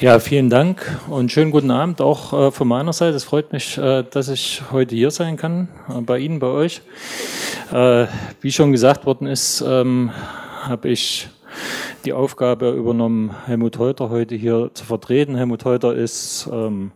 Ja, 0.00 0.18
vielen 0.18 0.50
Dank 0.50 1.00
und 1.08 1.30
schönen 1.30 1.50
guten 1.50 1.70
Abend 1.70 2.00
auch 2.00 2.32
äh, 2.32 2.50
von 2.50 2.66
meiner 2.66 2.92
Seite. 2.92 3.16
Es 3.16 3.24
freut 3.24 3.52
mich, 3.52 3.78
äh, 3.78 4.02
dass 4.02 4.28
ich 4.28 4.62
heute 4.72 4.94
hier 4.94 5.10
sein 5.10 5.36
kann, 5.36 5.68
äh, 5.88 6.00
bei 6.00 6.18
Ihnen, 6.18 6.40
bei 6.40 6.48
euch. 6.48 6.82
Äh, 7.72 8.06
wie 8.40 8.50
schon 8.50 8.72
gesagt 8.72 9.06
worden 9.06 9.26
ist, 9.28 9.60
ähm, 9.60 10.10
habe 10.62 10.88
ich 10.88 11.28
die 12.04 12.12
Aufgabe 12.12 12.70
übernommen, 12.70 13.34
Helmut 13.46 13.78
Heuter 13.78 14.10
heute 14.10 14.34
hier 14.34 14.70
zu 14.74 14.84
vertreten. 14.84 15.36
Helmut 15.36 15.64
Heuter 15.64 15.94
ist 15.94 16.48
ähm, 16.52 16.92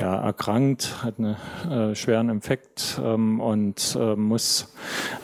ja, 0.00 0.14
erkrankt, 0.16 1.02
hat 1.02 1.14
einen 1.18 1.36
äh, 1.70 1.94
schweren 1.94 2.28
Infekt 2.28 3.00
ähm, 3.02 3.40
und 3.40 3.96
äh, 4.00 4.16
muss 4.16 4.74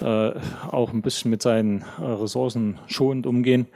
äh, 0.01 0.30
auch 0.70 0.93
ein 0.93 1.02
bisschen 1.02 1.30
mit 1.30 1.43
seinen 1.43 1.84
äh, 2.01 2.05
Ressourcen 2.05 2.79
schonend 2.87 3.27
umgehen. 3.27 3.66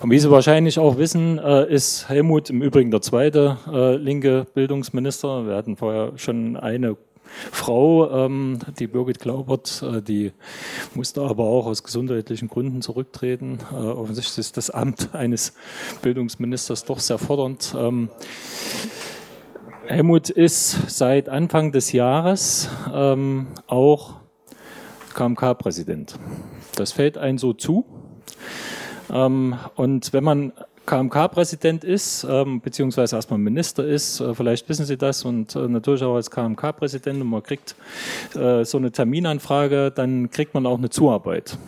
Und 0.00 0.10
wie 0.10 0.18
Sie 0.18 0.30
wahrscheinlich 0.30 0.78
auch 0.78 0.96
wissen, 0.96 1.38
äh, 1.38 1.72
ist 1.72 2.08
Helmut 2.08 2.50
im 2.50 2.62
Übrigen 2.62 2.90
der 2.90 3.02
zweite 3.02 3.58
äh, 3.70 3.96
linke 3.96 4.46
Bildungsminister. 4.54 5.46
Wir 5.46 5.56
hatten 5.56 5.76
vorher 5.76 6.12
schon 6.16 6.56
eine 6.56 6.96
Frau, 7.52 8.10
ähm, 8.10 8.58
die 8.78 8.86
Birgit 8.86 9.20
Glaubert, 9.20 9.82
äh, 9.82 10.02
die 10.02 10.32
musste 10.94 11.22
aber 11.22 11.44
auch 11.44 11.66
aus 11.66 11.82
gesundheitlichen 11.82 12.48
Gründen 12.48 12.82
zurücktreten. 12.82 13.58
Äh, 13.72 13.76
offensichtlich 13.76 14.38
ist 14.38 14.56
das 14.56 14.70
Amt 14.70 15.10
eines 15.14 15.54
Bildungsministers 16.02 16.84
doch 16.84 17.00
sehr 17.00 17.18
fordernd. 17.18 17.74
Ähm, 17.78 18.10
Helmut 19.86 20.28
ist 20.28 20.90
seit 20.90 21.28
Anfang 21.28 21.72
des 21.72 21.92
Jahres 21.92 22.68
ähm, 22.92 23.46
auch 23.66 24.16
KMK-Präsident. 25.14 26.18
Das 26.76 26.92
fällt 26.92 27.16
einem 27.16 27.38
so 27.38 27.54
zu. 27.54 27.86
Ähm, 29.10 29.56
und 29.76 30.12
wenn 30.12 30.24
man 30.24 30.52
KMK-Präsident 30.88 31.84
ist, 31.84 32.26
ähm, 32.28 32.62
beziehungsweise 32.62 33.16
erstmal 33.16 33.38
Minister 33.38 33.84
ist, 33.84 34.20
äh, 34.20 34.34
vielleicht 34.34 34.66
wissen 34.70 34.86
Sie 34.86 34.96
das, 34.96 35.22
und 35.22 35.54
äh, 35.54 35.68
natürlich 35.68 36.02
auch 36.02 36.14
als 36.14 36.30
KMK-Präsident 36.30 37.20
und 37.20 37.28
man 37.28 37.42
kriegt 37.42 37.76
äh, 38.34 38.64
so 38.64 38.78
eine 38.78 38.90
Terminanfrage, 38.90 39.92
dann 39.94 40.30
kriegt 40.30 40.54
man 40.54 40.64
auch 40.64 40.78
eine 40.78 40.88
Zuarbeit. 40.88 41.58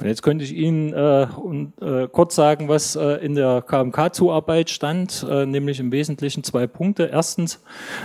Und 0.00 0.06
jetzt 0.06 0.22
könnte 0.22 0.42
ich 0.42 0.54
Ihnen 0.54 0.94
äh, 0.94 1.26
und, 1.36 1.74
äh, 1.82 2.08
kurz 2.10 2.34
sagen, 2.34 2.70
was 2.70 2.96
äh, 2.96 3.24
in 3.24 3.34
der 3.34 3.60
KMK-Zuarbeit 3.60 4.70
stand, 4.70 5.26
nämlich 5.28 5.78
im 5.78 5.92
Wesentlichen 5.92 6.42
zwei 6.42 6.66
Punkte. 6.66 7.10
Erstens, 7.12 7.60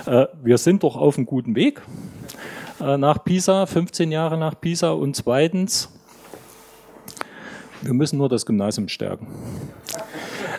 wir 0.05 0.57
sind 0.57 0.83
doch 0.83 0.97
auf 0.97 1.17
einem 1.17 1.25
guten 1.25 1.55
Weg 1.55 1.81
nach 2.79 3.23
Pisa, 3.23 3.65
15 3.65 4.11
Jahre 4.11 4.37
nach 4.37 4.59
Pisa, 4.59 4.91
und 4.91 5.15
zweitens, 5.15 5.89
wir 7.81 7.93
müssen 7.93 8.17
nur 8.17 8.29
das 8.29 8.45
Gymnasium 8.45 8.87
stärken. 8.87 9.27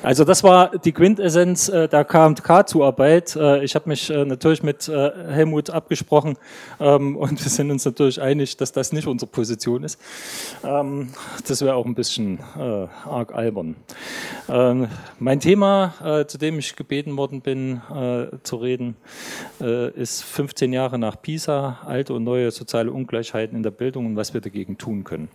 Also 0.02 0.24
das 0.24 0.42
war 0.42 0.76
die 0.78 0.90
Quintessenz 0.90 1.68
äh, 1.68 1.86
der 1.86 2.04
KMK-Zuarbeit. 2.04 3.36
Äh, 3.36 3.62
ich 3.62 3.76
habe 3.76 3.88
mich 3.88 4.10
äh, 4.10 4.24
natürlich 4.24 4.64
mit 4.64 4.88
Helmut 4.88 5.70
abgesprochen 5.70 6.36
ähm, 6.80 7.16
und 7.16 7.42
wir 7.42 7.50
sind 7.50 7.70
uns 7.70 7.84
natürlich 7.84 8.20
einig, 8.20 8.56
dass 8.56 8.72
das 8.72 8.92
nicht 8.92 9.06
unsere 9.06 9.30
Position 9.30 9.84
ist. 9.84 10.00
Ähm, 10.64 11.10
das 11.46 11.62
wäre 11.62 11.76
auch 11.76 11.86
ein 11.86 11.94
bisschen 11.94 12.40
arg 12.54 13.32
albern. 13.32 13.76
Ähm, 14.48 14.88
mein 15.20 15.38
Thema, 15.38 16.24
zu 16.26 16.36
dem 16.36 16.58
ich 16.58 16.74
gebeten 16.74 17.16
worden 17.16 17.40
bin 17.40 17.80
zu 18.42 18.56
reden, 18.56 18.96
ist 19.60 20.24
15 20.24 20.72
Jahre 20.72 20.98
nach 20.98 21.20
Pisa, 21.20 21.78
alte 21.84 22.14
und 22.14 22.24
neue 22.24 22.50
soziale 22.50 22.90
Ungleichheiten 22.90 23.56
in 23.56 23.62
der 23.62 23.70
Bildung 23.70 24.06
und 24.06 24.16
was 24.16 24.34
wir 24.34 24.40
dagegen 24.40 24.78
tun 24.78 25.04
können. 25.04 25.28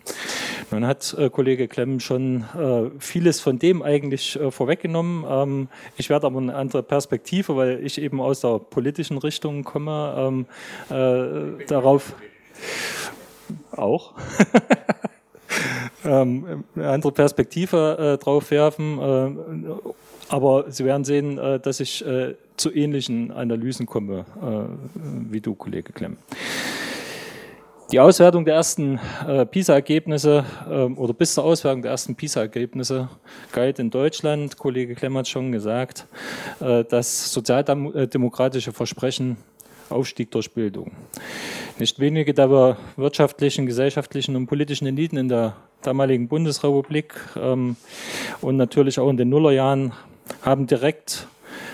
Man 0.69 0.85
hat 0.85 1.15
Kollege 1.31 1.67
Klemm 1.67 1.99
schon 1.99 2.43
vieles 2.99 3.39
von 3.39 3.57
dem 3.57 3.81
eigentlich 3.81 4.37
vorweggenommen. 4.49 5.23
Ähm, 5.27 5.67
ich 5.95 6.09
werde 6.09 6.27
aber 6.27 6.39
eine 6.39 6.55
andere 6.55 6.83
Perspektive, 6.83 7.55
weil 7.55 7.85
ich 7.85 8.01
eben 8.01 8.19
aus 8.19 8.41
der 8.41 8.59
politischen 8.59 9.17
Richtung 9.17 9.63
komme, 9.63 10.13
ähm, 10.17 10.45
äh, 10.89 11.65
darauf 11.67 12.13
auch. 13.71 14.13
ähm, 16.05 16.63
eine 16.75 16.89
andere 16.89 17.11
Perspektive 17.11 18.15
äh, 18.19 18.23
drauf 18.23 18.51
werfen. 18.51 18.99
Äh, 18.99 19.71
aber 20.29 20.65
Sie 20.69 20.85
werden 20.85 21.05
sehen, 21.05 21.37
äh, 21.37 21.59
dass 21.59 21.79
ich 21.79 22.05
äh, 22.05 22.35
zu 22.57 22.73
ähnlichen 22.73 23.31
Analysen 23.31 23.85
komme 23.85 24.25
äh, 24.41 25.31
wie 25.31 25.41
du, 25.41 25.55
Kollege 25.55 25.93
Klemm. 25.93 26.17
Die 27.89 28.01
Auswertung 28.01 28.43
der 28.43 28.55
ersten 28.55 28.99
äh, 29.25 29.45
PISA-Ergebnisse 29.45 30.43
äh, 30.69 30.73
oder 30.73 31.13
bis 31.13 31.33
zur 31.33 31.45
Auswertung 31.45 31.81
der 31.81 31.91
ersten 31.91 32.15
PISA-Ergebnisse 32.15 33.07
galt 33.53 33.79
in 33.79 33.89
Deutschland, 33.89 34.57
Kollege 34.57 34.93
Klemm 34.93 35.17
hat 35.17 35.29
schon 35.29 35.53
gesagt, 35.53 36.05
äh, 36.59 36.83
das 36.83 37.31
sozialdemokratische 37.31 38.73
Versprechen 38.73 39.37
Aufstieg 39.89 40.31
durch 40.31 40.51
Bildung. 40.51 40.91
Nicht 41.79 41.97
wenige 41.97 42.33
der 42.33 42.77
wirtschaftlichen, 42.97 43.65
gesellschaftlichen 43.65 44.35
und 44.35 44.47
politischen 44.47 44.85
Eliten 44.85 45.15
in 45.15 45.29
der 45.29 45.55
damaligen 45.81 46.27
Bundesrepublik 46.27 47.13
ähm, 47.37 47.77
und 48.41 48.57
natürlich 48.57 48.99
auch 48.99 49.09
in 49.09 49.15
den 49.15 49.29
Nullerjahren 49.29 49.93
haben 50.41 50.67
direkt 50.67 51.27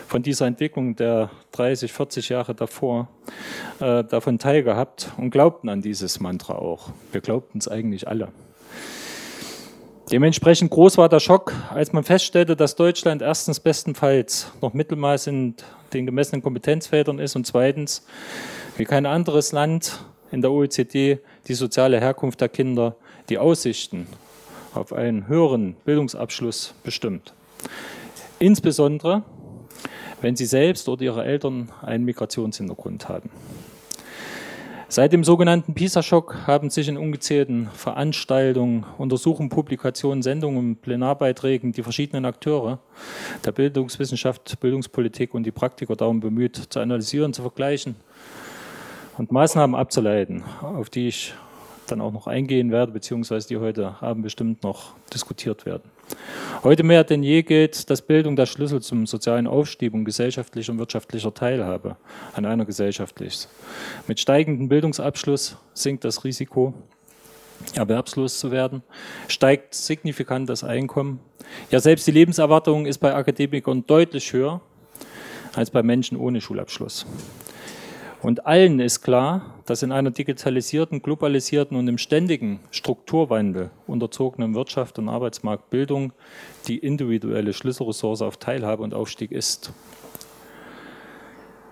von 0.07 0.23
dieser 0.23 0.47
Entwicklung 0.47 0.95
der 0.95 1.29
30, 1.51 1.91
40 1.91 2.29
Jahre 2.29 2.55
davor 2.55 3.07
äh, 3.79 4.03
davon 4.03 4.39
teilgehabt 4.39 5.11
und 5.17 5.31
glaubten 5.31 5.69
an 5.69 5.81
dieses 5.81 6.19
Mantra 6.19 6.55
auch. 6.55 6.89
Wir 7.11 7.21
glaubten 7.21 7.57
es 7.57 7.67
eigentlich 7.67 8.07
alle. 8.07 8.29
Dementsprechend 10.11 10.69
groß 10.69 10.97
war 10.97 11.09
der 11.09 11.19
Schock, 11.19 11.53
als 11.71 11.93
man 11.93 12.03
feststellte, 12.03 12.55
dass 12.55 12.75
Deutschland 12.75 13.21
erstens 13.21 13.59
bestenfalls 13.59 14.51
noch 14.61 14.73
Mittelmaß 14.73 15.27
in 15.27 15.55
den 15.93 16.05
gemessenen 16.05 16.43
Kompetenzfeldern 16.43 17.19
ist 17.19 17.35
und 17.35 17.47
zweitens, 17.47 18.05
wie 18.77 18.85
kein 18.85 19.05
anderes 19.05 19.51
Land 19.53 20.03
in 20.31 20.41
der 20.41 20.51
OECD, 20.51 21.19
die 21.47 21.53
soziale 21.53 21.99
Herkunft 21.99 22.41
der 22.41 22.49
Kinder 22.49 22.95
die 23.29 23.37
Aussichten 23.37 24.07
auf 24.73 24.91
einen 24.91 25.27
höheren 25.27 25.75
Bildungsabschluss 25.85 26.73
bestimmt. 26.83 27.33
Insbesondere 28.39 29.23
wenn 30.23 30.37
sie 30.37 30.45
selbst 30.45 30.87
oder 30.87 31.03
ihre 31.03 31.25
Eltern 31.25 31.69
einen 31.81 32.05
Migrationshintergrund 32.05 33.09
haben. 33.09 33.29
Seit 34.87 35.11
dem 35.11 35.23
sogenannten 35.23 35.73
PISA-Schock 35.73 36.47
haben 36.47 36.69
sich 36.69 36.87
in 36.87 36.97
ungezählten 36.97 37.67
Veranstaltungen, 37.73 38.85
Untersuchungen, 38.97 39.49
Publikationen, 39.49 40.21
Sendungen 40.21 40.59
und 40.59 40.81
Plenarbeiträgen 40.81 41.71
die 41.73 41.83
verschiedenen 41.83 42.25
Akteure 42.25 42.79
der 43.43 43.51
Bildungswissenschaft, 43.51 44.59
Bildungspolitik 44.59 45.33
und 45.33 45.43
die 45.43 45.51
Praktiker 45.51 45.95
darum 45.95 46.19
bemüht, 46.19 46.55
zu 46.69 46.79
analysieren, 46.79 47.33
zu 47.33 47.41
vergleichen 47.41 47.95
und 49.17 49.31
Maßnahmen 49.31 49.75
abzuleiten, 49.75 50.43
auf 50.61 50.89
die 50.89 51.07
ich 51.07 51.33
dann 51.87 52.01
auch 52.01 52.11
noch 52.11 52.27
eingehen 52.27 52.71
werde, 52.71 52.91
beziehungsweise 52.91 53.47
die 53.47 53.57
heute 53.57 54.01
Abend 54.01 54.23
bestimmt 54.23 54.63
noch 54.63 54.93
diskutiert 55.13 55.65
werden. 55.65 55.83
Heute 56.63 56.83
mehr 56.83 57.03
denn 57.03 57.23
je 57.23 57.43
gilt, 57.43 57.89
dass 57.89 58.01
Bildung 58.01 58.35
der 58.35 58.45
Schlüssel 58.45 58.81
zum 58.81 59.05
sozialen 59.05 59.47
Aufstieg 59.47 59.93
und 59.93 60.05
gesellschaftlicher 60.05 60.71
und 60.71 60.79
wirtschaftlicher 60.79 61.33
Teilhabe 61.33 61.97
an 62.33 62.45
einer 62.45 62.65
Gesellschaft 62.65 63.19
ist. 63.21 63.49
Mit 64.07 64.19
steigendem 64.19 64.69
Bildungsabschluss 64.69 65.57
sinkt 65.73 66.03
das 66.03 66.23
Risiko, 66.23 66.73
erwerbslos 67.75 68.39
zu 68.39 68.51
werden, 68.51 68.83
steigt 69.27 69.75
signifikant 69.75 70.49
das 70.49 70.63
Einkommen. 70.63 71.19
Ja, 71.71 71.79
selbst 71.79 72.07
die 72.07 72.11
Lebenserwartung 72.11 72.85
ist 72.85 72.99
bei 72.99 73.13
Akademikern 73.13 73.85
deutlich 73.85 74.33
höher 74.33 74.61
als 75.55 75.69
bei 75.69 75.83
Menschen 75.83 76.17
ohne 76.17 76.41
Schulabschluss. 76.41 77.05
Und 78.23 78.45
allen 78.45 78.79
ist 78.79 79.01
klar, 79.01 79.53
dass 79.65 79.83
in 79.83 79.91
einer 79.91 80.09
digitalisierten, 80.09 81.01
globalisierten 81.01 81.75
und 81.75 81.89
im 81.89 81.97
ständigen 81.97 82.61
Strukturwandel 82.71 83.69
unterzogenen 83.85 84.55
Wirtschaft 84.55 84.97
und 84.97 85.09
Arbeitsmarkt 85.09 85.69
Bildung 85.69 86.13
die 86.69 86.77
individuelle 86.77 87.51
Schlüsselressource 87.51 88.21
auf 88.21 88.37
Teilhabe 88.37 88.81
und 88.81 88.93
Aufstieg 88.93 89.33
ist. 89.33 89.73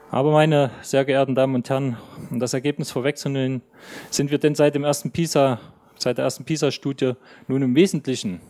Aber 0.09 0.33
meine 0.33 0.71
sehr 0.81 1.05
geehrten 1.05 1.35
Damen 1.35 1.55
und 1.55 1.69
Herren, 1.69 1.95
um 2.29 2.41
das 2.41 2.53
Ergebnis 2.53 2.91
vorwegzunehmen, 2.91 3.61
sind 4.09 4.29
wir 4.29 4.37
denn 4.37 4.53
seit 4.53 4.75
dem 4.75 4.83
ersten 4.83 5.11
PISA, 5.11 5.61
seit 5.97 6.17
der 6.17 6.25
ersten 6.25 6.43
PISA-Studie 6.43 7.13
nun 7.47 7.61
im 7.61 7.75
Wesentlichen 7.75 8.41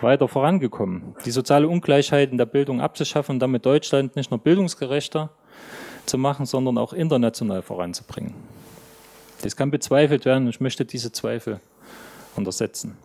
weiter 0.00 0.28
vorangekommen, 0.28 1.16
die 1.24 1.32
soziale 1.32 1.66
Ungleichheit 1.66 2.30
in 2.30 2.38
der 2.38 2.46
Bildung 2.46 2.80
abzuschaffen 2.80 3.34
und 3.34 3.40
damit 3.40 3.66
Deutschland 3.66 4.14
nicht 4.14 4.30
nur 4.30 4.38
bildungsgerechter, 4.38 5.30
zu 6.10 6.18
machen, 6.18 6.44
sondern 6.44 6.76
auch 6.76 6.92
international 6.92 7.62
voranzubringen. 7.62 8.34
Das 9.42 9.56
kann 9.56 9.70
bezweifelt 9.70 10.24
werden 10.26 10.44
und 10.44 10.50
ich 10.50 10.60
möchte 10.60 10.84
diese 10.84 11.12
Zweifel 11.12 11.60
untersetzen. 12.36 12.96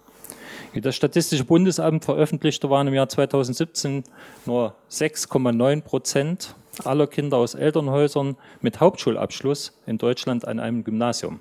Wie 0.73 0.81
das 0.81 0.95
Statistische 0.95 1.45
Bundesamt 1.45 2.03
veröffentlichte, 2.03 2.69
waren 2.69 2.87
im 2.87 2.93
Jahr 2.93 3.07
2017 3.07 4.03
nur 4.45 4.75
6,9 4.91 5.81
Prozent 5.81 6.55
aller 6.83 7.07
Kinder 7.07 7.37
aus 7.37 7.53
Elternhäusern 7.53 8.35
mit 8.59 8.81
Hauptschulabschluss 8.81 9.79
in 9.85 9.97
Deutschland 9.97 10.45
an 10.45 10.59
einem 10.59 10.83
Gymnasium. 10.83 11.39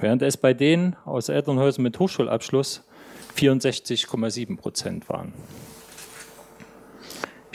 Während 0.00 0.22
es 0.22 0.36
bei 0.36 0.54
denen 0.54 0.94
aus 1.04 1.28
Elternhäusern 1.28 1.82
mit 1.82 1.98
Hochschulabschluss 1.98 2.84
64,7 3.36 4.56
Prozent 4.56 5.08
waren. 5.08 5.32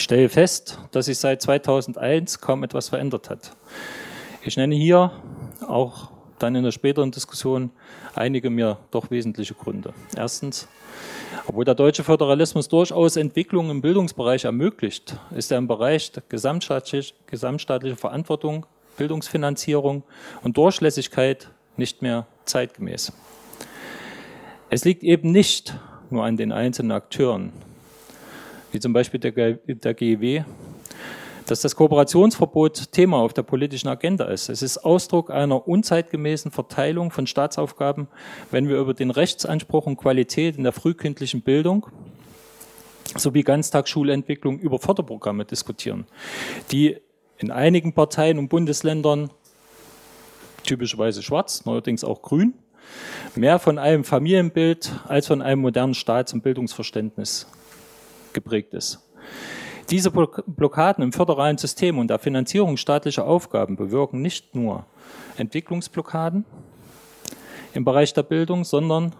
Stelle 0.03 0.29
fest, 0.29 0.79
dass 0.91 1.05
sich 1.07 1.17
seit 1.17 1.41
2001 1.41 2.41
kaum 2.41 2.63
etwas 2.63 2.89
verändert 2.89 3.29
hat. 3.29 3.55
Ich 4.43 4.57
nenne 4.57 4.75
hier 4.75 5.11
auch 5.67 6.11
dann 6.39 6.55
in 6.55 6.63
der 6.63 6.71
späteren 6.71 7.11
Diskussion 7.11 7.71
einige 8.13 8.49
mir 8.49 8.77
doch 8.91 9.09
wesentliche 9.09 9.53
Gründe. 9.53 9.93
Erstens, 10.15 10.67
obwohl 11.47 11.63
der 11.63 11.75
deutsche 11.75 12.03
Föderalismus 12.03 12.67
durchaus 12.67 13.15
Entwicklungen 13.15 13.71
im 13.71 13.81
Bildungsbereich 13.81 14.43
ermöglicht, 14.43 15.15
ist 15.35 15.51
er 15.51 15.57
im 15.57 15.67
Bereich 15.67 16.11
der 16.11 16.23
gesamtstaatlich, 16.27 17.15
gesamtstaatlichen 17.27 17.97
Verantwortung, 17.97 18.65
Bildungsfinanzierung 18.97 20.03
und 20.43 20.57
Durchlässigkeit 20.57 21.49
nicht 21.77 22.01
mehr 22.01 22.27
zeitgemäß. 22.45 23.13
Es 24.69 24.83
liegt 24.83 25.03
eben 25.03 25.31
nicht 25.31 25.75
nur 26.09 26.25
an 26.25 26.35
den 26.35 26.51
einzelnen 26.51 26.91
Akteuren, 26.91 27.53
wie 28.73 28.79
zum 28.79 28.93
Beispiel 28.93 29.19
der, 29.19 29.31
der 29.31 29.93
GEW, 29.93 30.43
dass 31.45 31.61
das 31.61 31.75
Kooperationsverbot 31.75 32.91
Thema 32.91 33.17
auf 33.17 33.33
der 33.33 33.43
politischen 33.43 33.87
Agenda 33.87 34.25
ist. 34.25 34.49
Es 34.49 34.61
ist 34.61 34.79
Ausdruck 34.79 35.29
einer 35.29 35.67
unzeitgemäßen 35.67 36.51
Verteilung 36.51 37.11
von 37.11 37.27
Staatsaufgaben, 37.27 38.07
wenn 38.51 38.67
wir 38.69 38.77
über 38.77 38.93
den 38.93 39.11
Rechtsanspruch 39.11 39.85
und 39.85 39.97
Qualität 39.97 40.57
in 40.57 40.63
der 40.63 40.71
frühkindlichen 40.71 41.41
Bildung 41.41 41.87
sowie 43.15 43.43
Ganztagsschulentwicklung 43.43 44.59
über 44.59 44.79
Förderprogramme 44.79 45.45
diskutieren, 45.45 46.05
die 46.71 46.97
in 47.37 47.51
einigen 47.51 47.93
Parteien 47.93 48.39
und 48.39 48.47
Bundesländern 48.47 49.29
typischerweise 50.63 51.21
schwarz, 51.21 51.65
neuerdings 51.65 52.03
auch 52.03 52.21
grün, 52.21 52.53
mehr 53.35 53.59
von 53.59 53.77
einem 53.77 54.03
Familienbild 54.03 54.91
als 55.07 55.27
von 55.27 55.41
einem 55.41 55.61
modernen 55.61 55.93
Staats- 55.93 56.33
und 56.33 56.41
Bildungsverständnis 56.41 57.47
geprägt 58.33 58.73
ist. 58.73 58.99
Diese 59.89 60.11
Blockaden 60.11 61.03
im 61.03 61.11
föderalen 61.11 61.57
System 61.57 61.99
und 61.99 62.07
der 62.07 62.19
Finanzierung 62.19 62.77
staatlicher 62.77 63.25
Aufgaben 63.25 63.75
bewirken 63.75 64.21
nicht 64.21 64.55
nur 64.55 64.85
Entwicklungsblockaden 65.37 66.45
im 67.73 67.83
Bereich 67.83 68.13
der 68.13 68.23
Bildung, 68.23 68.63
sondern 68.63 69.13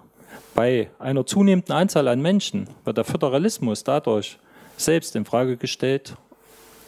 bei 0.56 0.90
einer 1.00 1.26
zunehmenden 1.26 1.74
Anzahl 1.74 2.08
an 2.08 2.22
Menschen 2.22 2.70
wird 2.86 2.98
der 2.98 3.04
Föderalismus 3.04 3.84
dadurch 3.84 4.38
selbst 4.78 5.16
in 5.16 5.26
Frage 5.26 5.58
gestellt 5.58 6.16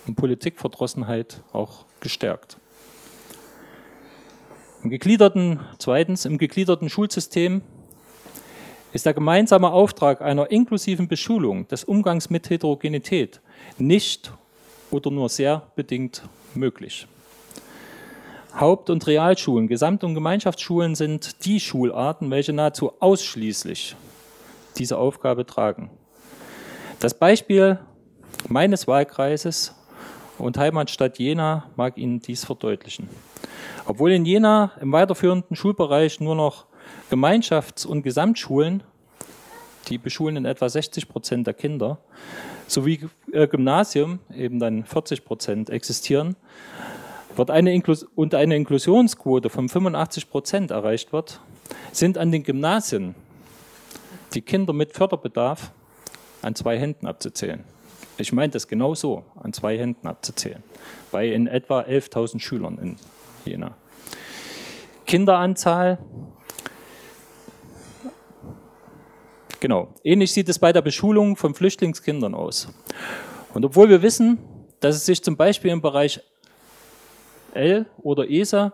und 0.07 0.16
Politikverdrossenheit 0.16 1.42
auch 1.51 1.86
gestärkt. 2.00 2.57
Im 4.83 4.92
gegliederten, 4.92 5.60
zweitens, 5.80 6.25
im 6.25 6.38
gegliederten 6.38 6.89
Schulsystem 6.89 7.63
ist 8.95 9.06
der 9.06 9.13
gemeinsame 9.13 9.71
Auftrag 9.71 10.21
einer 10.21 10.50
inklusiven 10.51 11.09
Beschulung 11.09 11.68
des 11.68 11.83
Umgangs 11.83 12.30
mit 12.30 12.50
Heterogenität 12.50 13.42
nicht 13.77 14.31
oder 14.89 15.12
nur 15.12 15.27
sehr 15.27 15.63
bedingt 15.75 16.24
möglich. 16.53 17.06
Haupt- 18.57 18.89
und 18.89 19.06
Realschulen, 19.06 19.68
Gesamt- 19.68 20.06
und 20.06 20.13
Gemeinschaftsschulen 20.13 20.95
sind 20.95 21.44
die 21.45 21.59
Schularten, 21.59 22.31
welche 22.31 22.53
nahezu 22.53 22.94
ausschließlich 23.01 23.97
diese 24.77 24.97
Aufgabe 24.97 25.45
tragen. 25.45 25.89
Das 27.01 27.13
Beispiel 27.13 27.80
meines 28.47 28.88
Wahlkreises 28.88 29.75
und 30.38 30.57
Heimatstadt 30.57 31.19
Jena 31.19 31.65
mag 31.75 31.97
Ihnen 31.97 32.21
dies 32.21 32.45
verdeutlichen. 32.45 33.09
Obwohl 33.86 34.13
in 34.13 34.24
Jena 34.24 34.71
im 34.80 34.94
weiterführenden 34.94 35.57
Schulbereich 35.57 36.21
nur 36.21 36.36
noch 36.36 36.68
Gemeinschafts- 37.10 37.86
und 37.86 38.04
Gesamtschulen, 38.04 38.84
die 39.88 39.98
beschulen 39.98 40.38
in 40.38 40.46
etwa 40.46 40.68
60 40.68 41.07
Prozent 41.07 41.48
der 41.48 41.54
Kinder, 41.54 42.00
sowie 42.68 43.07
äh, 43.31 43.48
Gymnasium, 43.48 44.19
eben 44.34 44.60
dann 44.60 44.84
40 44.86 45.24
Prozent 45.24 45.69
existieren, 45.69 46.36
wird 47.36 47.52
eine 47.52 47.80
und 48.16 48.34
eine 48.34 48.56
Inklusionsquote 48.56 49.50
von 49.50 49.69
85 49.69 50.30
Prozent 50.30 50.72
erreicht 50.72 51.13
wird, 51.13 51.42
sind 51.92 52.18
an 52.18 52.31
den 52.31 52.44
Gymnasien 52.44 53.16
die 54.34 54.42
Kinder 54.42 54.74
mit 54.74 54.94
Förderbedarf 54.94 55.72
an 56.42 56.56
zwei 56.56 56.78
Händen 56.78 57.07
abzuzählen. 57.07 57.63
Ich 58.18 58.31
meine 58.31 58.52
das 58.52 58.68
genau 58.68 58.96
so, 58.96 59.24
an 59.36 59.54
zwei 59.54 59.78
Händen 59.78 60.07
abzuzählen, 60.07 60.63
bei 61.12 61.28
in 61.28 61.48
etwa 61.48 61.81
11.000 61.81 62.40
Schülern 62.40 62.78
in 62.78 62.96
Jena. 63.46 63.75
Kinderanzahl 65.06 66.00
Genau. 69.60 69.94
Ähnlich 70.04 70.34
sieht 70.34 70.50
es 70.50 70.60
bei 70.60 70.74
der 70.74 70.81
Beschulung 70.81 71.36
von 71.36 71.54
Flüchtlingskindern 71.54 72.36
aus. 72.36 72.68
Und 73.54 73.66
obwohl 73.66 73.90
wir 73.90 74.02
wissen, 74.02 74.38
dass 74.80 74.96
es 74.96 75.06
sich 75.06 75.24
zum 75.24 75.38
Beispiel 75.38 75.72
im 75.72 75.81
Bereich 75.81 76.19
L 77.54 77.86
oder 78.02 78.30
ESA 78.30 78.74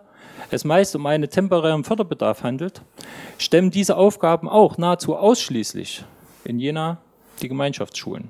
es 0.49 0.65
meist 0.65 0.95
um 0.95 1.05
einen 1.05 1.29
temporären 1.29 1.83
Förderbedarf 1.83 2.43
handelt, 2.43 2.81
stemmen 3.37 3.69
diese 3.69 3.95
Aufgaben 3.95 4.49
auch 4.49 4.77
nahezu 4.77 5.15
ausschließlich 5.15 6.03
in 6.43 6.59
Jena 6.59 6.97
die 7.41 7.47
Gemeinschaftsschulen. 7.47 8.29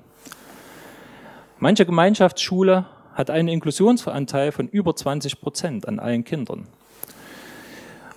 Manche 1.60 1.86
Gemeinschaftsschule 1.86 2.86
hat 3.14 3.30
einen 3.30 3.48
Inklusionsanteil 3.48 4.52
von 4.52 4.68
über 4.68 4.96
20 4.96 5.40
Prozent 5.42 5.88
an 5.88 6.00
allen 6.00 6.24
Kindern. 6.24 6.68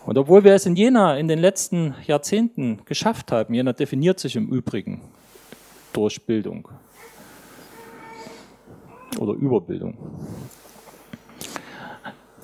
Und 0.06 0.18
obwohl 0.18 0.44
wir 0.44 0.52
es 0.52 0.66
in 0.66 0.76
Jena 0.76 1.16
in 1.16 1.28
den 1.28 1.38
letzten 1.38 1.94
Jahrzehnten 2.06 2.84
geschafft 2.84 3.32
haben, 3.32 3.54
Jena 3.54 3.72
definiert 3.72 4.20
sich 4.20 4.36
im 4.36 4.48
Übrigen 4.48 5.00
durch 5.94 6.26
Bildung 6.26 6.68
oder 9.18 9.32
Überbildung. 9.32 9.96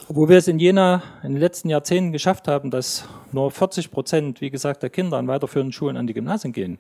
Obwohl 0.09 0.31
wir 0.31 0.39
es 0.39 0.49
in 0.49 0.59
Jena 0.59 1.03
in 1.23 1.33
den 1.33 1.41
letzten 1.41 1.69
Jahrzehnten 1.69 2.12
geschafft 2.12 2.49
haben, 2.49 2.71
dass 2.71 3.07
nur 3.31 3.51
40 3.51 3.91
Prozent, 3.91 4.41
wie 4.41 4.51
gesagt, 4.51 4.83
der 4.83 4.91
Kinder 4.91 5.19
an 5.19 5.29
weiterführenden 5.29 5.73
Schulen 5.73 5.97
an 5.97 6.06
die 6.06 6.15
Gymnasien 6.15 6.53
gehen, 6.53 6.79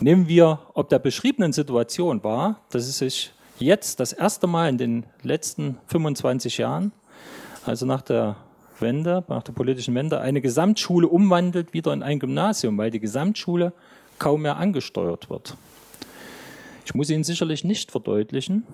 nehmen 0.00 0.28
wir, 0.28 0.60
ob 0.72 0.88
der 0.88 0.98
beschriebenen 0.98 1.52
Situation 1.52 2.24
war, 2.24 2.62
dass 2.70 2.88
es 2.88 2.98
sich 2.98 3.32
jetzt 3.58 4.00
das 4.00 4.12
erste 4.12 4.46
Mal 4.46 4.70
in 4.70 4.78
den 4.78 5.06
letzten 5.22 5.78
25 5.86 6.58
Jahren, 6.58 6.92
also 7.64 7.84
nach 7.84 8.02
der 8.02 8.36
Wende, 8.80 9.24
nach 9.28 9.42
der 9.42 9.52
politischen 9.52 9.94
Wende, 9.94 10.20
eine 10.20 10.40
Gesamtschule 10.40 11.08
umwandelt 11.08 11.72
wieder 11.72 11.92
in 11.92 12.02
ein 12.02 12.18
Gymnasium, 12.18 12.78
weil 12.78 12.90
die 12.90 13.00
Gesamtschule 13.00 13.72
kaum 14.18 14.42
mehr 14.42 14.56
angesteuert 14.56 15.30
wird. 15.30 15.56
Ich 16.84 16.94
muss 16.94 17.10
Ihnen 17.10 17.24
sicherlich 17.24 17.64
nicht 17.64 17.90
verdeutlichen, 17.90 18.64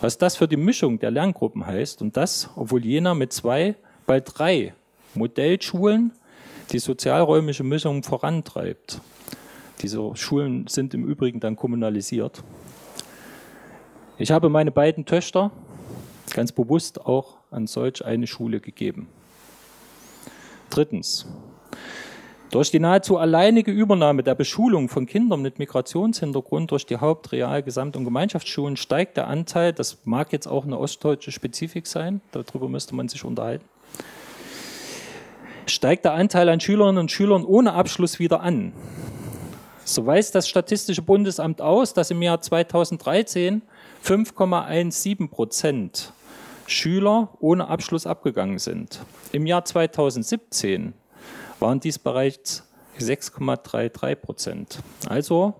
was 0.00 0.18
das 0.18 0.36
für 0.36 0.48
die 0.48 0.56
Mischung 0.56 0.98
der 0.98 1.10
Lerngruppen 1.10 1.66
heißt 1.66 2.00
und 2.00 2.16
das, 2.16 2.48
obwohl 2.56 2.84
Jena 2.84 3.14
mit 3.14 3.32
zwei, 3.32 3.76
bald 4.06 4.32
drei 4.38 4.74
Modellschulen 5.14 6.12
die 6.72 6.78
sozialräumliche 6.78 7.62
Mischung 7.62 8.02
vorantreibt. 8.02 9.00
Diese 9.82 10.16
Schulen 10.16 10.66
sind 10.66 10.94
im 10.94 11.06
Übrigen 11.06 11.40
dann 11.40 11.56
kommunalisiert. 11.56 12.42
Ich 14.16 14.30
habe 14.30 14.48
meine 14.48 14.70
beiden 14.70 15.04
Töchter 15.04 15.50
ganz 16.32 16.52
bewusst 16.52 17.04
auch 17.04 17.36
an 17.50 17.66
solch 17.66 18.04
eine 18.04 18.26
Schule 18.26 18.60
gegeben. 18.60 19.08
Drittens. 20.74 21.24
Durch 22.50 22.72
die 22.72 22.80
nahezu 22.80 23.16
alleinige 23.16 23.70
Übernahme 23.70 24.24
der 24.24 24.34
Beschulung 24.34 24.88
von 24.88 25.06
Kindern 25.06 25.40
mit 25.40 25.60
Migrationshintergrund 25.60 26.72
durch 26.72 26.84
die 26.84 26.96
Haupt-, 26.96 27.30
Real-, 27.30 27.62
Gesamt- 27.62 27.96
und 27.96 28.04
Gemeinschaftsschulen 28.04 28.76
steigt 28.76 29.16
der 29.16 29.28
Anteil, 29.28 29.72
das 29.72 29.98
mag 30.04 30.32
jetzt 30.32 30.48
auch 30.48 30.64
eine 30.64 30.76
ostdeutsche 30.76 31.30
Spezifik 31.30 31.86
sein, 31.86 32.20
darüber 32.32 32.68
müsste 32.68 32.96
man 32.96 33.08
sich 33.08 33.24
unterhalten, 33.24 33.64
steigt 35.66 36.04
der 36.06 36.14
Anteil 36.14 36.48
an 36.48 36.58
Schülerinnen 36.58 36.98
und 36.98 37.12
Schülern 37.12 37.44
ohne 37.44 37.74
Abschluss 37.74 38.18
wieder 38.18 38.40
an. 38.40 38.72
So 39.84 40.06
weist 40.06 40.34
das 40.34 40.48
Statistische 40.48 41.02
Bundesamt 41.02 41.60
aus, 41.60 41.94
dass 41.94 42.10
im 42.10 42.20
Jahr 42.20 42.40
2013 42.40 43.62
5,17 44.02 45.28
Prozent 45.28 46.13
Schüler 46.66 47.28
ohne 47.40 47.68
Abschluss 47.68 48.06
abgegangen 48.06 48.58
sind. 48.58 49.00
Im 49.32 49.46
Jahr 49.46 49.64
2017 49.64 50.94
waren 51.60 51.80
dies 51.80 51.98
bereits 51.98 52.66
6,33 52.98 54.14
Prozent. 54.16 54.78
Also 55.06 55.54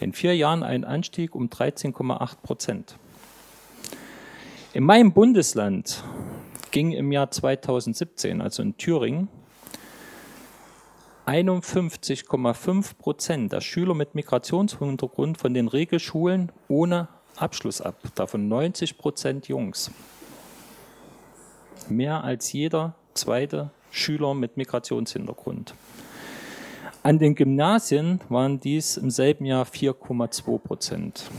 in 0.00 0.12
vier 0.12 0.36
Jahren 0.36 0.62
ein 0.62 0.84
Anstieg 0.84 1.34
um 1.34 1.48
13,8 1.48 2.36
Prozent. 2.42 2.96
In 4.72 4.84
meinem 4.84 5.12
Bundesland 5.12 6.02
ging 6.70 6.92
im 6.92 7.12
Jahr 7.12 7.30
2017, 7.30 8.40
also 8.40 8.62
in 8.62 8.76
Thüringen, 8.76 9.28
51,5 11.26 12.96
Prozent 12.98 13.52
der 13.52 13.60
Schüler 13.60 13.94
mit 13.94 14.14
Migrationshintergrund 14.14 15.38
von 15.38 15.54
den 15.54 15.66
Regelschulen 15.66 16.52
ohne 16.68 17.08
Abschluss 17.36 17.80
ab, 17.80 17.96
davon 18.14 18.48
90 18.48 18.96
Prozent 18.98 19.48
Jungs 19.48 19.90
mehr 21.88 22.24
als 22.24 22.52
jeder 22.52 22.94
zweite 23.14 23.70
Schüler 23.90 24.34
mit 24.34 24.56
Migrationshintergrund. 24.56 25.74
An 27.02 27.18
den 27.18 27.34
Gymnasien 27.34 28.20
waren 28.28 28.58
dies 28.60 28.96
im 28.96 29.10
selben 29.10 29.44
Jahr 29.44 29.64
4,2 29.64 30.58
Prozent. 30.58 31.30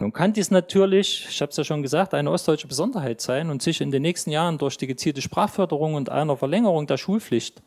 Nun 0.00 0.14
kann 0.14 0.32
dies 0.32 0.50
natürlich, 0.50 1.26
ich 1.28 1.42
habe 1.42 1.50
es 1.50 1.56
ja 1.58 1.64
schon 1.64 1.82
gesagt, 1.82 2.14
eine 2.14 2.30
ostdeutsche 2.30 2.66
Besonderheit 2.66 3.20
sein 3.20 3.50
und 3.50 3.60
sich 3.60 3.82
in 3.82 3.90
den 3.90 4.00
nächsten 4.00 4.30
Jahren 4.30 4.56
durch 4.56 4.78
die 4.78 4.86
gezielte 4.86 5.20
Sprachförderung 5.20 5.92
und 5.92 6.08
einer 6.08 6.38
Verlängerung 6.38 6.86
der 6.86 6.96
Schulpflicht, 6.96 7.62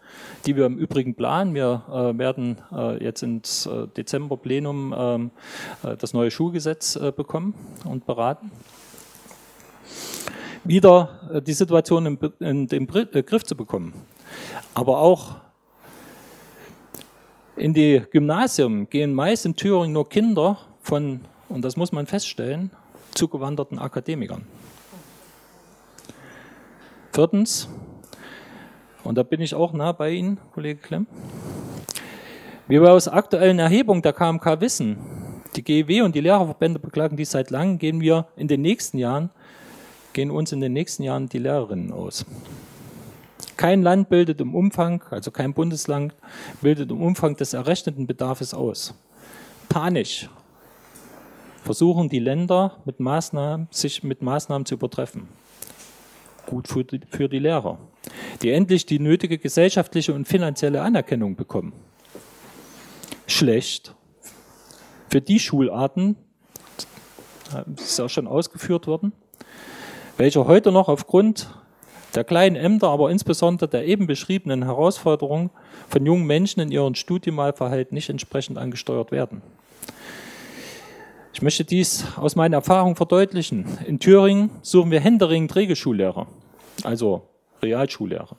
die 0.48 0.56
wir 0.56 0.66
im 0.66 0.80
Übrigen 0.80 1.14
planen, 1.14 1.54
wir 1.54 1.84
äh, 1.90 2.18
werden 2.18 2.58
äh, 2.72 3.04
jetzt 3.04 3.22
ins 3.22 3.68
äh, 3.68 3.88
Dezemberplenum 3.88 4.96
ähm, 4.98 5.32
äh, 5.84 5.96
das 5.96 6.14
neue 6.14 6.32
Schulgesetz 6.32 6.96
äh, 6.96 7.12
bekommen 7.16 7.54
und 7.86 8.08
beraten, 8.08 8.52
wieder 10.64 11.20
äh, 11.34 11.42
die 11.42 11.54
Situation 11.54 12.06
in, 12.06 12.18
in 12.40 12.68
den 12.68 12.88
Griff 12.88 13.44
zu 13.44 13.56
bekommen. 13.56 13.94
Aber 14.74 15.00
auch 15.00 15.36
in 17.56 17.74
die 17.74 18.02
Gymnasien 18.12 18.90
gehen 18.90 19.14
meist 19.14 19.46
in 19.46 19.56
Thüringen 19.56 19.94
nur 19.94 20.10
Kinder 20.10 20.58
von 20.82 21.22
und 21.54 21.64
das 21.64 21.78
muss 21.78 21.92
man 21.92 22.08
feststellen, 22.08 22.72
zugewanderten 23.14 23.78
Akademikern. 23.78 24.48
Viertens, 27.12 27.70
und 29.04 29.20
da 29.20 29.24
bin 29.24 29.40
ich 29.40 29.54
auch 29.54 29.72
nah 29.72 29.92
bei 29.92 30.12
Ihnen, 30.12 30.40
Kollege 30.52 30.80
Klemm, 30.80 31.06
wie 32.68 32.82
wir 32.82 32.92
aus 32.92 33.08
aktuellen 33.08 33.60
Erhebungen 33.60 34.02
der 34.02 34.14
KMK 34.14 34.62
wissen, 34.62 34.98
die 35.56 35.64
GEW 35.64 36.02
und 36.02 36.16
die 36.16 36.22
Lehrerverbände 36.22 36.80
beklagen 36.80 37.18
dies 37.18 37.30
seit 37.30 37.52
langem, 37.52 37.78
gehen 37.78 38.02
wir 38.02 38.26
in 38.36 38.48
den 38.48 38.62
nächsten 38.62 38.98
Jahren, 38.98 39.30
gehen 40.14 40.32
uns 40.32 40.52
in 40.52 40.62
den 40.62 40.74
nächsten 40.74 41.04
Jahren 41.04 41.28
die 41.28 41.40
Lehrerinnen 41.40 41.92
aus. 41.92 42.26
Kein 43.58 43.84
Land 43.84 44.10
bildet 44.10 44.42
im 44.42 44.56
Umfang, 44.56 45.04
also 45.10 45.32
kein 45.32 45.54
Bundesland, 45.54 46.16
bildet 46.62 46.92
im 46.92 47.02
Umfang 47.02 47.36
des 47.36 47.54
errechneten 47.54 48.08
Bedarfs 48.08 48.54
aus. 48.54 48.94
Panisch 49.70 50.30
versuchen 51.64 52.10
die 52.10 52.20
Länder 52.20 52.78
mit 52.86 53.00
Maßnahmen, 53.00 53.68
sich 53.72 54.04
mit 54.04 54.22
Maßnahmen 54.22 54.66
zu 54.66 54.76
übertreffen. 54.76 55.28
Gut 56.46 56.68
für 56.68 56.84
die, 56.84 57.02
für 57.10 57.30
die 57.30 57.40
Lehrer, 57.40 57.78
die 58.42 58.52
endlich 58.52 58.86
die 58.86 59.00
nötige 59.00 59.38
gesellschaftliche 59.38 60.14
und 60.14 60.28
finanzielle 60.28 60.82
Anerkennung 60.82 61.36
bekommen. 61.36 61.74
Schlecht 63.28 63.96
für 65.10 65.22
die 65.22 65.40
Schularten, 65.40 66.18
das 67.68 67.86
ist 67.86 68.00
auch 68.00 68.10
schon 68.10 68.28
ausgeführt 68.28 68.88
worden, 68.88 69.14
welche 70.18 70.46
heute 70.46 70.72
noch 70.72 70.90
aufgrund 70.90 71.48
der 72.16 72.24
kleinen 72.24 72.56
Ämter, 72.56 72.90
aber 72.90 73.10
insbesondere 73.10 73.68
der 73.68 73.86
eben 73.86 74.06
beschriebenen 74.06 74.64
Herausforderungen 74.64 75.50
von 75.90 76.06
jungen 76.06 76.26
Menschen 76.26 76.60
in 76.60 76.72
ihrem 76.72 76.96
Studienmalverhalten 76.96 77.96
nicht 77.96 78.10
entsprechend 78.10 78.58
angesteuert 78.58 79.12
werden. 79.12 79.42
Ich 81.34 81.42
möchte 81.42 81.66
dies 81.66 82.06
aus 82.16 82.36
meiner 82.36 82.58
Erfahrung 82.58 82.96
verdeutlichen. 82.96 83.80
In 83.88 84.00
Thüringen 84.00 84.52
suchen 84.62 84.92
wir 84.92 85.00
händeringend 85.00 85.56
Regelschullehrer, 85.56 86.28
also 86.84 87.28
Realschullehrer. 87.64 88.38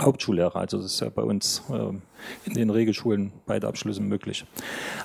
Hauptschullehrer, 0.00 0.56
also 0.56 0.78
das 0.78 0.86
ist 0.86 1.00
ja 1.00 1.08
bei 1.08 1.22
uns 1.22 1.62
äh, 1.70 2.48
in 2.48 2.54
den 2.54 2.70
Regelschulen 2.70 3.32
beide 3.46 3.68
Abschlüsse 3.68 4.02
möglich. 4.02 4.44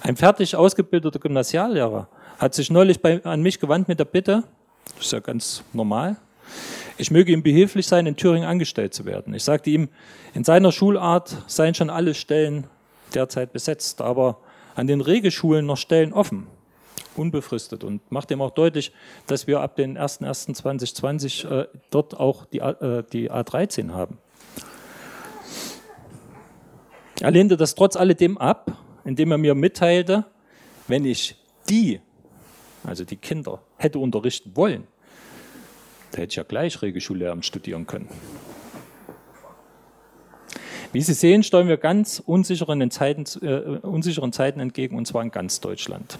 Ein 0.02 0.18
fertig 0.18 0.56
ausgebildeter 0.56 1.20
Gymnasiallehrer 1.20 2.08
hat 2.40 2.56
sich 2.56 2.72
neulich 2.72 3.00
bei, 3.00 3.24
an 3.24 3.44
mich 3.44 3.60
gewandt 3.60 3.88
mit 3.88 4.00
der 4.00 4.06
Bitte, 4.06 4.44
das 4.96 5.06
ist 5.06 5.12
ja 5.14 5.20
ganz 5.20 5.64
normal, 5.74 6.18
ich 6.98 7.12
möge 7.12 7.32
ihm 7.32 7.42
behilflich 7.44 7.88
sein, 7.88 8.06
in 8.06 8.16
Thüringen 8.16 8.48
angestellt 8.48 8.94
zu 8.94 9.06
werden. 9.06 9.34
Ich 9.34 9.44
sagte 9.44 9.70
ihm, 9.70 9.90
in 10.34 10.44
seiner 10.44 10.72
Schulart 10.72 11.36
seien 11.48 11.74
schon 11.74 11.90
alle 11.90 12.14
Stellen 12.14 12.68
derzeit 13.16 13.54
besetzt, 13.54 14.02
aber 14.02 14.38
an 14.76 14.88
den 14.88 15.02
Regelschulen 15.02 15.66
noch 15.66 15.78
Stellen 15.78 16.14
offen, 16.14 16.48
unbefristet 17.16 17.84
und 17.84 18.12
macht 18.12 18.32
ihm 18.32 18.42
auch 18.42 18.52
deutlich, 18.52 18.92
dass 19.28 19.48
wir 19.48 19.62
ab 19.62 19.76
den 19.76 19.98
01.01.2020 19.98 21.50
äh, 21.50 21.68
dort 21.90 22.20
auch 22.20 22.46
die, 22.46 22.60
äh, 22.60 23.04
die 23.12 23.32
A13 23.32 23.92
haben. 23.92 24.18
Er 27.20 27.32
lehnte 27.32 27.58
das 27.58 27.76
trotz 27.76 27.96
alledem 27.96 28.38
ab, 28.38 28.78
indem 29.04 29.32
er 29.32 29.38
mir 29.38 29.56
mitteilte, 29.56 30.26
wenn 30.88 31.06
ich 31.06 31.36
die, 31.70 32.00
also 32.84 33.04
die 33.04 33.18
Kinder, 33.18 33.62
hätte 33.78 34.00
unterrichten 34.00 34.56
wollen, 34.56 34.88
da 36.12 36.20
hätte 36.20 36.32
ich 36.32 36.36
ja 36.36 36.44
gleich 36.44 36.82
Regelschullehramt 36.82 37.46
studieren 37.46 37.88
können. 37.88 38.10
Wie 40.94 41.02
Sie 41.02 41.14
sehen, 41.14 41.42
steuern 41.44 41.70
wir 41.70 41.78
ganz 41.78 42.22
unsicheren 42.26 42.92
Zeiten, 42.92 43.26
äh, 43.46 43.80
unsicheren 43.80 44.34
Zeiten 44.34 44.60
entgegen, 44.60 44.98
und 44.98 45.06
zwar 45.06 45.22
in 45.22 45.32
ganz 45.32 45.62
Deutschland. 45.62 46.20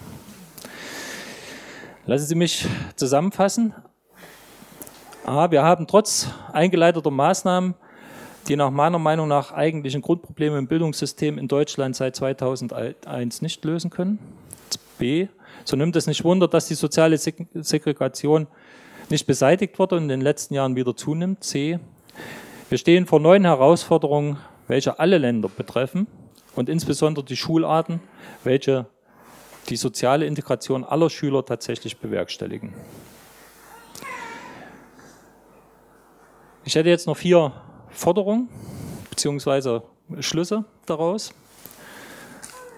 Lassen 2.06 2.26
Sie 2.26 2.34
mich 2.34 2.66
zusammenfassen. 2.96 3.74
A, 5.24 5.50
wir 5.50 5.62
haben 5.62 5.86
trotz 5.86 6.28
eingeleiteter 6.52 7.10
Maßnahmen 7.10 7.74
die 8.48 8.56
nach 8.56 8.70
meiner 8.70 8.98
Meinung 8.98 9.28
nach 9.28 9.52
eigentlichen 9.52 10.02
Grundprobleme 10.02 10.58
im 10.58 10.66
Bildungssystem 10.66 11.38
in 11.38 11.48
Deutschland 11.48 11.94
seit 11.94 12.16
2001 12.16 13.42
nicht 13.42 13.64
lösen 13.64 13.90
können. 13.90 14.18
B, 15.02 15.26
so 15.64 15.76
nimmt 15.76 15.96
es 15.96 16.06
nicht 16.06 16.22
Wunder, 16.22 16.46
dass 16.46 16.68
die 16.68 16.74
soziale 16.74 17.18
Segregation 17.18 18.46
nicht 19.10 19.26
beseitigt 19.26 19.78
wurde 19.78 19.96
und 19.96 20.04
in 20.04 20.08
den 20.08 20.20
letzten 20.20 20.54
Jahren 20.54 20.76
wieder 20.76 20.94
zunimmt. 20.94 21.42
C, 21.42 21.80
wir 22.68 22.78
stehen 22.78 23.06
vor 23.06 23.18
neuen 23.18 23.44
Herausforderungen 23.44 24.38
welche 24.68 24.98
alle 24.98 25.18
Länder 25.18 25.48
betreffen 25.48 26.06
und 26.54 26.68
insbesondere 26.68 27.24
die 27.24 27.36
Schularten, 27.36 28.00
welche 28.44 28.86
die 29.68 29.76
soziale 29.76 30.24
Integration 30.24 30.84
aller 30.84 31.10
Schüler 31.10 31.44
tatsächlich 31.44 31.98
bewerkstelligen. 31.98 32.72
Ich 36.64 36.74
hätte 36.74 36.88
jetzt 36.88 37.06
noch 37.06 37.16
vier 37.16 37.52
Forderungen 37.90 38.48
bzw. 39.10 39.80
Schlüsse 40.20 40.64
daraus. 40.86 41.34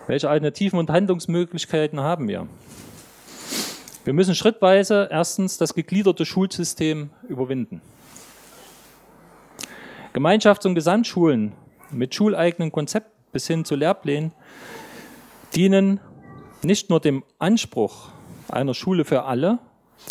Welche 0.07 0.29
Alternativen 0.29 0.79
und 0.79 0.91
Handlungsmöglichkeiten 0.91 2.01
haben 2.01 2.29
wir? 2.29 2.47
Wir 4.05 4.13
müssen 4.13 4.35
schrittweise 4.35 5.09
erstens 5.11 5.57
das 5.57 5.73
gegliederte 5.73 6.27
Schulsystem 6.27 7.09
überwinden. 7.27 7.81
Gemeinschafts- 10.13 10.67
und 10.67 10.75
Gesamtschulen 10.75 11.55
mit 11.91 12.15
schuleigenen 12.15 12.71
Konzepten 12.71 13.13
bis 13.33 13.47
hin 13.47 13.65
zu 13.65 13.77
Lehrplänen 13.77 14.33
dienen 15.55 16.01
nicht 16.63 16.91
nur 16.91 17.01
dem 17.01 17.25
Anspruch 17.39 18.11
einer 18.49 18.75
Schule 18.75 19.07
für 19.07 19.25
alle 19.25 19.59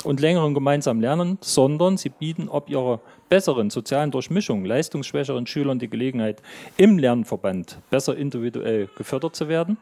und 0.03 0.19
längeren 0.19 0.55
gemeinsamen 0.55 1.01
Lernen, 1.01 1.37
sondern 1.41 1.97
sie 1.97 2.09
bieten 2.09 2.49
ob 2.49 2.67
ihrer 2.67 2.99
besseren 3.33 3.71
sozialen 3.71 4.11
Durchmischung 4.11 4.63
leistungsschwächeren 4.63 5.47
Schülern 5.47 5.79
die 5.79 5.89
Gelegenheit, 5.89 6.43
im 6.77 6.99
Lernverband 6.99 7.79
besser 7.89 8.15
individuell 8.15 8.87
gefördert 8.95 9.35
zu 9.35 9.47
werden 9.47 9.77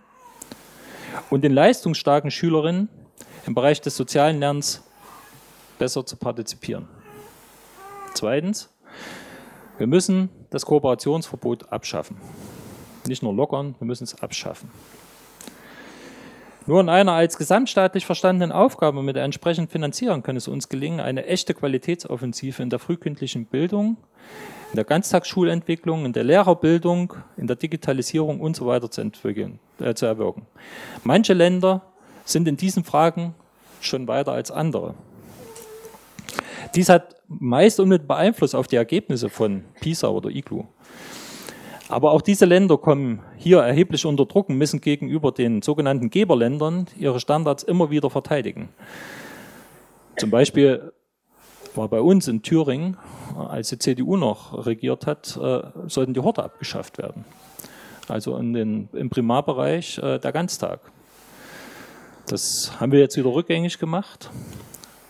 und 1.29 1.43
den 1.43 1.51
leistungsstarken 1.51 2.31
Schülerinnen 2.31 2.88
im 3.46 3.53
Bereich 3.53 3.81
des 3.81 3.98
sozialen 3.98 4.39
Lernens 4.39 4.81
besser 5.77 6.05
zu 6.05 6.15
partizipieren. 6.15 6.88
Zweitens, 8.13 8.70
wir 9.77 9.88
müssen 9.88 10.29
das 10.50 10.65
Kooperationsverbot 10.65 11.74
abschaffen. 11.74 12.15
Nicht 13.05 13.22
nur 13.22 13.34
lockern, 13.34 13.75
wir 13.79 13.86
müssen 13.86 14.05
es 14.05 14.24
abschaffen. 14.24 14.72
Nur 16.67 16.79
in 16.79 16.89
einer 16.89 17.13
als 17.13 17.37
gesamtstaatlich 17.37 18.05
verstandenen 18.05 18.51
Aufgabe 18.51 19.01
mit 19.01 19.15
der 19.15 19.23
entsprechenden 19.23 19.69
Finanzierung 19.69 20.21
kann 20.21 20.35
es 20.35 20.47
uns 20.47 20.69
gelingen, 20.69 20.99
eine 20.99 21.25
echte 21.25 21.55
Qualitätsoffensive 21.55 22.61
in 22.61 22.69
der 22.69 22.77
frühkindlichen 22.77 23.45
Bildung, 23.45 23.97
in 24.69 24.75
der 24.75 24.85
Ganztagsschulentwicklung, 24.85 26.05
in 26.05 26.13
der 26.13 26.23
Lehrerbildung, 26.23 27.13
in 27.35 27.47
der 27.47 27.55
Digitalisierung 27.55 28.39
und 28.39 28.55
so 28.55 28.67
weiter 28.67 28.91
zu, 28.91 29.01
entwickeln, 29.01 29.59
äh, 29.79 29.95
zu 29.95 30.05
erwirken. 30.05 30.45
Manche 31.03 31.33
Länder 31.33 31.81
sind 32.25 32.47
in 32.47 32.57
diesen 32.57 32.83
Fragen 32.83 33.33
schon 33.79 34.07
weiter 34.07 34.31
als 34.31 34.51
andere. 34.51 34.93
Dies 36.75 36.89
hat 36.89 37.15
meist 37.27 37.79
unmittelbar 37.79 38.17
Einfluss 38.17 38.53
auf 38.53 38.67
die 38.67 38.75
Ergebnisse 38.75 39.29
von 39.29 39.63
PISA 39.81 40.09
oder 40.09 40.29
IGLU. 40.29 40.65
Aber 41.91 42.12
auch 42.12 42.21
diese 42.21 42.45
Länder 42.45 42.77
kommen 42.77 43.19
hier 43.38 43.60
erheblich 43.60 44.05
unter 44.05 44.25
Druck 44.25 44.48
und 44.48 44.57
müssen 44.57 44.79
gegenüber 44.79 45.33
den 45.33 45.62
sogenannten 45.62 46.10
Geberländern 46.10 46.88
ihre 46.98 47.19
Standards 47.19 47.63
immer 47.63 47.89
wieder 47.89 48.10
verteidigen. 48.10 48.69
Zum 50.17 50.29
Beispiel 50.29 50.93
war 51.75 51.89
bei 51.89 52.00
uns 52.00 52.29
in 52.29 52.43
Thüringen, 52.43 52.95
als 53.36 53.69
die 53.69 53.77
CDU 53.77 54.15
noch 54.15 54.65
regiert 54.65 55.05
hat, 55.05 55.36
äh, 55.36 55.63
sollten 55.88 56.13
die 56.13 56.21
Horte 56.21 56.43
abgeschafft 56.43 56.98
werden. 56.98 57.25
Also 58.07 58.38
in 58.38 58.53
den, 58.53 58.88
im 58.93 59.10
Primarbereich 59.10 59.98
äh, 59.98 60.17
der 60.17 60.31
Ganztag. 60.31 60.79
Das 62.25 62.71
haben 62.79 62.93
wir 62.93 63.00
jetzt 63.01 63.17
wieder 63.17 63.33
rückgängig 63.33 63.79
gemacht 63.79 64.29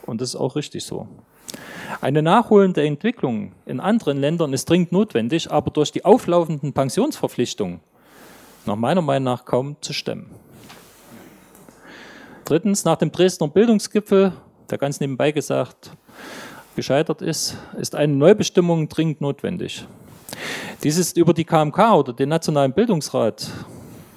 und 0.08 0.20
das 0.20 0.30
ist 0.30 0.36
auch 0.36 0.56
richtig 0.56 0.84
so. 0.84 1.08
Eine 2.00 2.22
nachholende 2.22 2.84
Entwicklung 2.84 3.52
in 3.66 3.80
anderen 3.80 4.20
Ländern 4.20 4.54
ist 4.54 4.70
dringend 4.70 4.92
notwendig, 4.92 5.52
aber 5.52 5.72
durch 5.72 5.92
die 5.92 6.06
auflaufenden 6.06 6.74
Pensionsverpflichtungen 6.74 7.80
nach 8.66 8.76
meiner 8.76 9.02
Meinung 9.02 9.26
nach 9.26 9.46
kaum 9.46 9.76
zu 9.82 9.94
stemmen. 9.94 10.30
Drittens, 12.46 12.86
nach 12.86 12.98
dem 12.98 13.12
Dresdner 13.12 13.48
Bildungsgipfel, 13.48 14.34
der 14.70 14.78
ganz 14.78 15.00
nebenbei 15.00 15.32
gesagt 15.32 15.92
gescheitert 16.76 17.22
ist, 17.22 17.58
ist 17.78 17.96
eine 17.96 18.14
Neubestimmung 18.14 18.88
dringend 18.88 19.22
notwendig. 19.22 19.86
Dies 20.84 20.98
ist 20.98 21.18
über 21.18 21.34
die 21.34 21.46
KMK 21.46 21.94
oder 21.94 22.14
den 22.14 22.30
Nationalen 22.30 22.74
Bildungsrat 22.74 23.50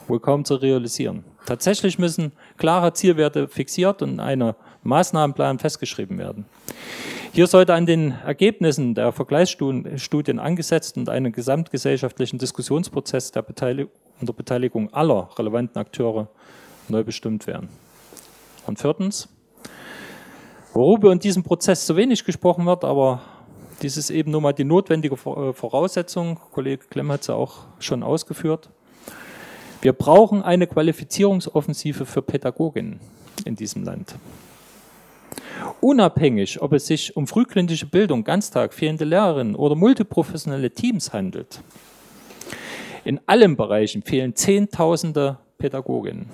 wohl 0.08 0.20
kaum 0.20 0.44
zu 0.44 0.54
realisieren. 0.54 1.24
Tatsächlich 1.46 1.98
müssen 1.98 2.32
klare 2.56 2.92
Zielwerte 2.92 3.48
fixiert 3.48 4.02
und 4.02 4.20
eine 4.20 4.54
Maßnahmenplan 4.84 5.58
festgeschrieben 5.58 6.18
werden. 6.18 6.46
Hier 7.32 7.48
sollte 7.48 7.74
an 7.74 7.84
den 7.84 8.12
Ergebnissen 8.24 8.94
der 8.94 9.10
Vergleichsstudien 9.10 10.38
angesetzt 10.38 10.96
und 10.96 11.08
einen 11.08 11.32
gesamtgesellschaftlichen 11.32 12.38
Diskussionsprozess 12.38 13.32
der 13.32 13.42
Beteiligung, 13.42 13.90
unter 14.20 14.32
Beteiligung 14.32 14.92
aller 14.94 15.28
relevanten 15.36 15.80
Akteure 15.80 16.28
neu 16.88 17.02
bestimmt 17.02 17.48
werden. 17.48 17.68
Und 18.66 18.78
viertens, 18.78 19.28
worüber 20.72 21.10
in 21.10 21.18
diesem 21.18 21.42
Prozess 21.42 21.86
so 21.86 21.96
wenig 21.96 22.24
gesprochen 22.24 22.66
wird, 22.66 22.84
aber 22.84 23.20
dies 23.82 23.96
ist 23.96 24.10
eben 24.10 24.30
nur 24.30 24.40
mal 24.40 24.52
die 24.52 24.64
notwendige 24.64 25.16
äh, 25.16 25.52
Voraussetzung, 25.52 26.38
Kollege 26.52 26.84
Klemm 26.88 27.10
hat 27.10 27.22
es 27.22 27.26
ja 27.26 27.34
auch 27.34 27.64
schon 27.80 28.02
ausgeführt. 28.02 28.70
Wir 29.82 29.92
brauchen 29.92 30.42
eine 30.42 30.66
Qualifizierungsoffensive 30.66 32.06
für 32.06 32.22
Pädagoginnen 32.22 33.00
in 33.44 33.56
diesem 33.56 33.84
Land. 33.84 34.14
Unabhängig, 35.80 36.60
ob 36.62 36.72
es 36.72 36.86
sich 36.86 37.16
um 37.16 37.26
frühklinische 37.26 37.86
Bildung, 37.86 38.24
Ganztag, 38.24 38.72
fehlende 38.74 39.04
Lehrerinnen 39.04 39.54
oder 39.54 39.74
multiprofessionelle 39.74 40.70
Teams 40.70 41.12
handelt. 41.12 41.60
In 43.04 43.20
allen 43.26 43.56
Bereichen 43.56 44.02
fehlen 44.02 44.34
Zehntausende 44.34 45.38
Pädagoginnen. 45.58 46.30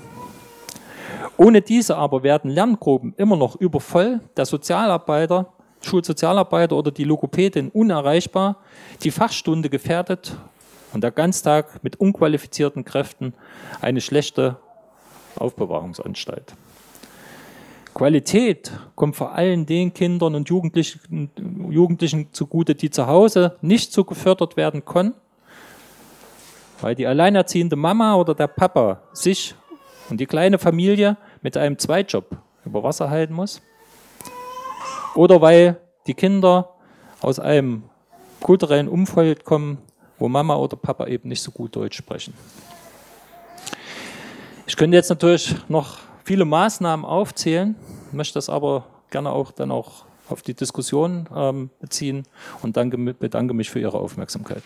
Ohne 1.37 1.63
diese 1.63 1.97
aber 1.97 2.23
werden 2.23 2.51
Lerngruppen 2.51 3.15
immer 3.17 3.37
noch 3.37 3.57
übervoll, 3.57 4.21
der 4.37 4.47
Sozialarbeiter, 4.47 5.53
Schulsozialarbeiter 5.81 6.77
oder 6.77 6.91
die 6.91 7.05
Logopädin 7.05 7.71
unerreichbar, 7.71 8.57
die 9.03 9.11
Fachstunde 9.11 9.71
gefährdet 9.71 10.37
und 10.93 11.03
der 11.03 11.11
Ganztag 11.11 11.83
mit 11.83 11.99
unqualifizierten 11.99 12.85
Kräften 12.85 13.35
eine 13.81 14.01
schlechte 14.01 14.57
Aufbewahrungsanstalt. 15.37 16.55
Qualität 17.95 18.73
kommt 18.95 19.17
vor 19.17 19.33
allem 19.33 19.67
den 19.67 19.93
Kindern 19.93 20.35
und 20.35 20.49
Jugendlichen, 20.49 21.31
Jugendlichen 21.71 22.33
zugute, 22.33 22.75
die 22.75 22.91
zu 22.91 23.07
Hause 23.07 23.57
nicht 23.61 23.93
so 23.93 24.05
gefördert 24.05 24.57
werden 24.57 24.85
können, 24.85 25.15
weil 26.81 26.95
die 26.95 27.07
alleinerziehende 27.07 27.77
Mama 27.77 28.15
oder 28.15 28.35
der 28.35 28.47
Papa 28.47 29.03
sich 29.13 29.55
und 30.09 30.19
die 30.21 30.27
kleine 30.27 30.59
Familie 30.59 31.17
mit 31.43 31.57
einem 31.57 31.79
Zweitjob 31.79 32.37
über 32.65 32.83
Wasser 32.83 33.11
halten 33.11 33.35
muss. 33.35 33.61
Oder 35.15 35.41
weil 35.41 35.81
die 36.07 36.15
Kinder 36.15 36.71
aus 37.21 37.39
einem 37.39 37.83
kulturellen 38.41 38.89
Umfeld 38.89 39.45
kommen, 39.45 39.79
wo 40.19 40.29
Mama 40.29 40.57
oder 40.57 40.77
Papa 40.77 41.07
eben 41.07 41.29
nicht 41.29 41.43
so 41.43 41.51
gut 41.51 41.77
Deutsch 41.77 41.97
sprechen. 41.97 42.35
Ich 44.67 44.77
könnte 44.77 44.97
jetzt 44.97 45.11
natürlich 45.11 45.55
noch 45.69 45.99
viele 46.31 46.45
Maßnahmen 46.45 47.05
aufzählen, 47.05 47.75
möchte 48.13 48.35
das 48.35 48.49
aber 48.49 48.85
gerne 49.11 49.33
auch 49.33 49.51
dann 49.51 49.73
auch 49.73 50.05
auf 50.29 50.43
die 50.43 50.55
Diskussion 50.55 51.29
ähm, 51.35 51.71
beziehen 51.81 52.23
und 52.63 52.77
danke, 52.77 52.99
bedanke 53.15 53.53
mich 53.53 53.69
für 53.69 53.81
Ihre 53.81 53.99
Aufmerksamkeit. 53.99 54.63